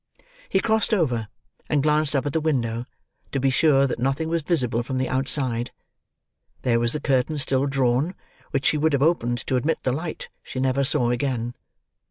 He 0.49 0.59
crossed 0.59 0.95
over, 0.95 1.27
and 1.69 1.83
glanced 1.83 2.15
up 2.15 2.25
at 2.25 2.33
the 2.33 2.41
window, 2.41 2.85
to 3.31 3.39
be 3.39 3.51
sure 3.51 3.85
that 3.85 3.99
nothing 3.99 4.29
was 4.29 4.41
visible 4.41 4.81
from 4.81 4.97
the 4.97 5.07
outside. 5.07 5.69
There 6.63 6.79
was 6.79 6.93
the 6.93 6.99
curtain 6.99 7.37
still 7.37 7.67
drawn, 7.67 8.15
which 8.49 8.65
she 8.65 8.79
would 8.79 8.93
have 8.93 9.03
opened 9.03 9.45
to 9.45 9.57
admit 9.57 9.83
the 9.83 9.91
light 9.91 10.27
she 10.41 10.59
never 10.59 10.83
saw 10.83 11.11
again. 11.11 11.53